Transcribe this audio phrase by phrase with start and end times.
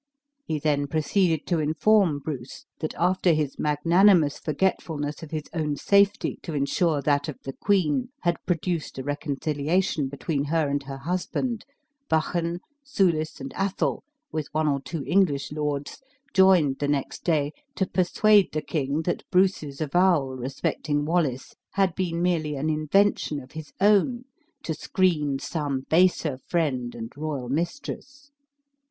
[0.45, 6.39] He then proceeded to inform Bruce, that after his magnanimous forgetfulness of his own safety
[6.41, 11.65] to insure that of the queen had produced a reconciliation between her and her husband,
[12.09, 16.01] Buchan, Soulis, and Athol, with one or two English lords,
[16.33, 22.23] joined the next day to persuade the king that Bruce's avowal respecting Wallace had been
[22.23, 24.25] merely an invention of his own
[24.63, 28.31] to screen some baser friend and royal mistress.